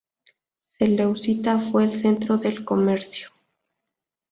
Seleucia 0.67 1.59
fue 1.59 1.83
el 1.83 1.91
centro 1.93 2.39
del 2.39 2.65
comercio. 2.65 3.29